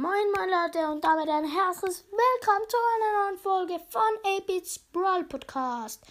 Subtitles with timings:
[0.00, 5.24] Moin moin Leute und damit ein herzliches Willkommen zu einer neuen Folge von 8-Bits Brawl
[5.24, 6.02] Podcast.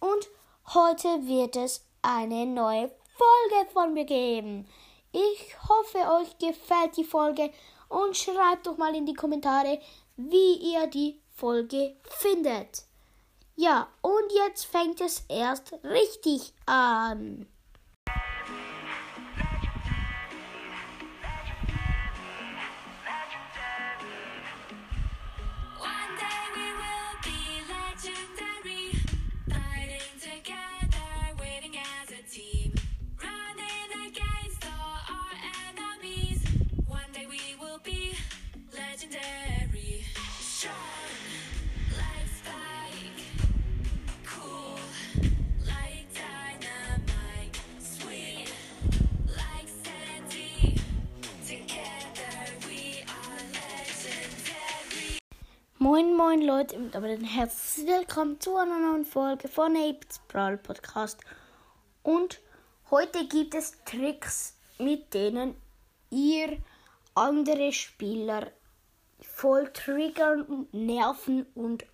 [0.00, 0.28] Und
[0.74, 4.66] heute wird es eine neue Folge von mir geben.
[5.12, 7.52] Ich hoffe, euch gefällt die Folge
[7.88, 9.78] und schreibt doch mal in die Kommentare,
[10.16, 12.82] wie ihr die Folge findet.
[13.54, 17.46] Ja, und jetzt fängt es erst richtig an.
[55.90, 60.58] Moin moin Leute und damit ein herzliches Willkommen zu einer neuen Folge von Apes Brawl
[60.58, 61.18] Podcast.
[62.02, 62.40] Und
[62.90, 65.56] heute gibt es Tricks, mit denen
[66.10, 66.58] ihr
[67.14, 68.48] andere Spieler
[69.22, 71.86] voll triggern nerven und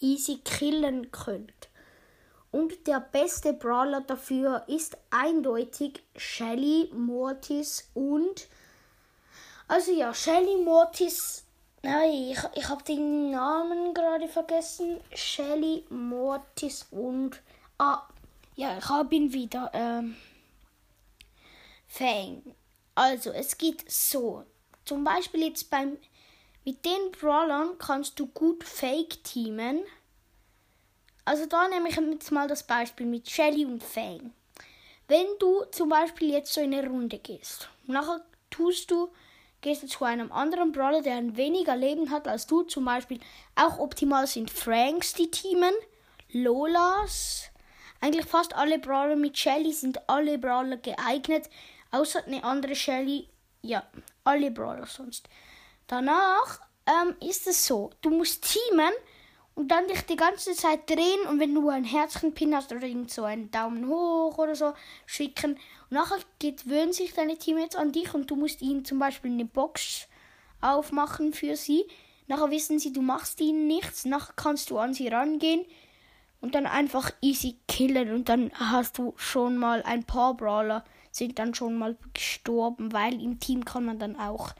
[0.00, 1.70] easy killen könnt.
[2.50, 8.48] Und der beste Brawler dafür ist eindeutig Shelly, Mortis und
[9.66, 11.43] also ja, Shelly Mortis.
[11.84, 15.02] Nein, ich, ich habe den Namen gerade vergessen.
[15.14, 17.42] Shelly Mortis und.
[17.76, 18.08] Ah,
[18.56, 19.70] ja, ich habe ihn wieder.
[19.74, 20.16] Ähm,
[21.86, 22.42] Fang.
[22.94, 24.46] Also, es geht so.
[24.86, 25.98] Zum Beispiel jetzt beim.
[26.64, 29.82] Mit den Brawlern kannst du gut Fake teamen.
[31.26, 34.32] Also, da nehme ich jetzt mal das Beispiel mit Shelly und Fang.
[35.06, 39.12] Wenn du zum Beispiel jetzt so in eine Runde gehst, nachher tust du,
[39.64, 43.18] gehst du zu einem anderen Brawler, der ein weniger Leben hat als du, zum Beispiel
[43.56, 45.72] auch optimal sind Franks, die teamen,
[46.30, 47.44] Lolas,
[48.00, 51.48] eigentlich fast alle Brawler mit Shelly sind alle Brawler geeignet,
[51.92, 53.26] außer eine andere Shelly,
[53.62, 53.82] ja,
[54.22, 55.30] alle Brawler sonst.
[55.86, 58.92] Danach ähm, ist es so, du musst teamen
[59.54, 63.10] und dann dich die ganze Zeit drehen und wenn du ein Herzchenpin hast oder irgend
[63.10, 64.74] so einen Daumen hoch oder so
[65.06, 69.30] schicken und nachher gewöhnen sich deine Teammates an dich und du musst ihnen zum Beispiel
[69.30, 70.08] eine Box
[70.60, 71.84] aufmachen für sie.
[72.26, 74.04] Nachher wissen sie, du machst ihnen nichts.
[74.04, 75.64] Nachher kannst du an sie rangehen
[76.40, 81.38] und dann einfach easy killen und dann hast du schon mal ein paar Brawler sind
[81.38, 84.52] dann schon mal gestorben, weil im Team kann man dann auch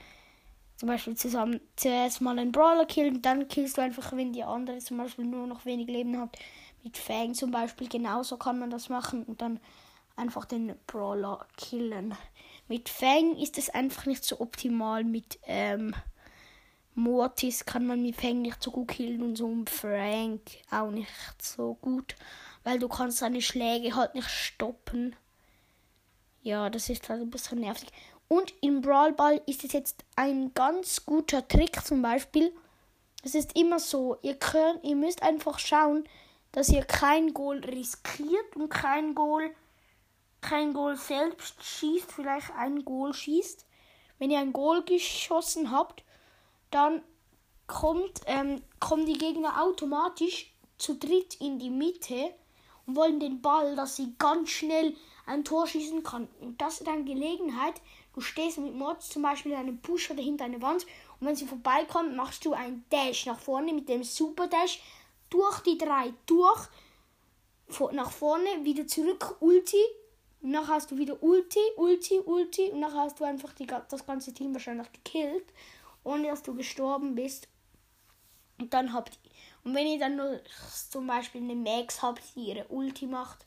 [0.76, 4.78] zum Beispiel zusammen zuerst mal einen Brawler killen, dann killst du einfach, wenn die andere
[4.78, 6.36] zum Beispiel nur noch wenig Leben hat.
[6.82, 9.60] Mit Fang zum Beispiel genauso kann man das machen und dann
[10.16, 12.14] einfach den Brawler killen.
[12.68, 15.04] Mit Fang ist es einfach nicht so optimal.
[15.04, 15.94] Mit ähm,
[16.94, 21.10] Mortis kann man mit Fang nicht so gut killen und so mit Frank auch nicht
[21.40, 22.14] so gut,
[22.62, 25.16] weil du kannst seine Schläge halt nicht stoppen.
[26.42, 27.88] Ja, das ist halt ein bisschen nervig.
[28.28, 32.52] Und im Brawl Ball ist es jetzt ein ganz guter Trick zum Beispiel.
[33.22, 36.04] Es ist immer so, ihr könnt, ihr müsst einfach schauen,
[36.52, 39.50] dass ihr kein Goal riskiert und kein Goal,
[40.40, 43.66] kein Goal selbst schießt, vielleicht ein Goal schießt.
[44.18, 46.04] Wenn ihr ein Goal geschossen habt,
[46.70, 47.02] dann
[47.66, 52.34] kommt, ähm, kommen die Gegner automatisch zu dritt in die Mitte
[52.86, 54.94] und wollen den Ball, dass sie ganz schnell
[55.26, 56.28] ein Tor schießen kann.
[56.40, 57.80] Und das ist dann Gelegenheit.
[58.14, 60.86] Du stehst mit Mods zum Beispiel in einem Busch oder hinter einer Wand
[61.20, 64.80] und wenn sie vorbeikommt, machst du einen Dash nach vorne mit dem Super Dash
[65.30, 66.68] durch die drei durch,
[67.92, 69.82] nach vorne, wieder zurück, Ulti.
[70.42, 72.70] Und nachher hast du wieder Ulti, Ulti, Ulti.
[72.70, 75.46] Und nachher hast du einfach die, das ganze Team wahrscheinlich gekillt,
[76.04, 77.48] ohne dass du gestorben bist.
[78.58, 79.18] Und dann habt
[79.64, 80.40] und wenn ihr dann nur
[80.90, 83.46] zum Beispiel eine Max habt, die ihre Ulti macht,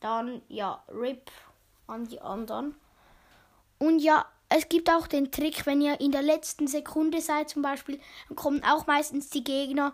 [0.00, 1.30] dann ja, RIP
[1.88, 2.76] an die anderen.
[3.82, 7.62] Und ja, es gibt auch den Trick, wenn ihr in der letzten Sekunde seid zum
[7.62, 7.98] Beispiel,
[8.28, 9.92] dann kommen auch meistens die Gegner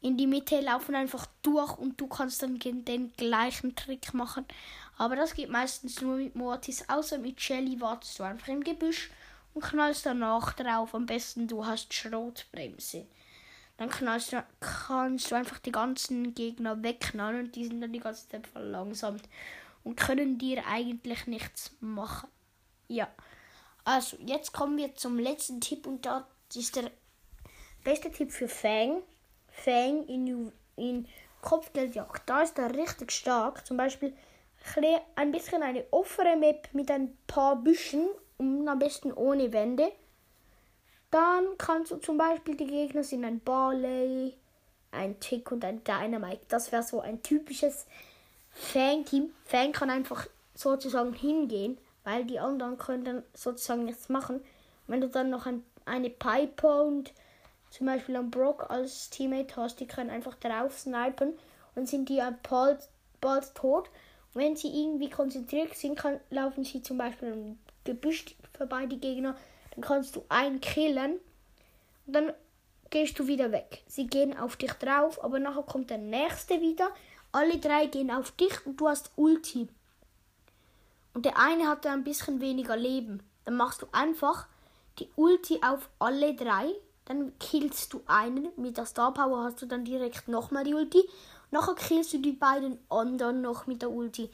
[0.00, 4.44] in die Mitte, laufen einfach durch und du kannst dann den gleichen Trick machen.
[4.96, 9.08] Aber das geht meistens nur mit Mortis, außer mit Shelly wartest du einfach im Gebüsch
[9.54, 10.92] und knallst danach drauf.
[10.92, 13.06] Am besten du hast Schrotbremse.
[13.76, 18.00] Dann knallst du, kannst du einfach die ganzen Gegner wegknallen und die sind dann die
[18.00, 19.28] ganze Zeit verlangsamt
[19.84, 22.28] und können dir eigentlich nichts machen.
[22.88, 23.08] Ja.
[23.84, 26.24] Also, jetzt kommen wir zum letzten Tipp und das
[26.54, 26.90] ist der
[27.84, 29.02] beste Tipp für Fang.
[29.50, 31.08] Fang in, in
[31.40, 32.22] Kopfgeldjagd.
[32.26, 33.66] Da ist er richtig stark.
[33.66, 34.12] Zum Beispiel
[35.16, 39.92] ein bisschen eine offene Map mit ein paar Büschen und am besten ohne Wände.
[41.10, 44.34] Dann kannst du zum Beispiel, die Gegner sind ein Barley,
[44.90, 46.42] ein Tick und ein Dynamite.
[46.48, 47.86] Das wäre so ein typisches
[48.50, 49.32] Fang-Team.
[49.44, 54.40] Fang kann einfach sozusagen hingehen, weil die anderen können dann sozusagen nichts machen.
[54.86, 57.12] Wenn du dann noch ein, eine Piper und
[57.68, 61.34] zum Beispiel einen Brock als Teammate hast, die können einfach drauf snipen
[61.74, 62.88] und sind die bald,
[63.20, 63.90] bald tot.
[64.32, 68.24] Und wenn sie irgendwie konzentriert sind, kann, laufen sie zum Beispiel im Gebüsch
[68.56, 69.36] vorbei, die Gegner.
[69.74, 71.20] Dann kannst du einen killen
[72.06, 72.32] und dann
[72.88, 73.82] gehst du wieder weg.
[73.86, 76.88] Sie gehen auf dich drauf, aber nachher kommt der nächste wieder.
[77.32, 79.68] Alle drei gehen auf dich und du hast Ulti.
[81.18, 83.24] Und der eine hat ein bisschen weniger Leben.
[83.44, 84.46] Dann machst du einfach
[85.00, 86.72] die Ulti auf alle drei.
[87.06, 88.50] Dann killst du einen.
[88.54, 91.02] Mit der Star Power hast du dann direkt nochmal die Ulti.
[91.50, 94.30] Nachher killst du die beiden anderen noch mit der Ulti.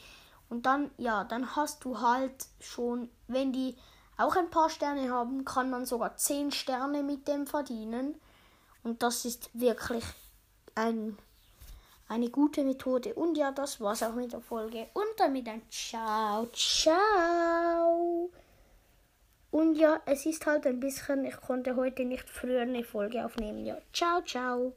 [0.51, 3.77] Und dann, ja, dann hast du halt schon, wenn die
[4.19, 8.15] auch ein paar Sterne haben, kann man sogar 10 Sterne mit dem verdienen.
[8.83, 10.05] Und das ist wirklich
[10.75, 11.17] ein,
[12.09, 13.15] eine gute Methode.
[13.15, 14.89] Und ja, das war's auch mit der Folge.
[14.93, 18.31] Und damit ein Ciao, ciao.
[19.51, 23.65] Und ja, es ist halt ein bisschen, ich konnte heute nicht früher eine Folge aufnehmen.
[23.65, 24.73] Ja, ciao, ciao.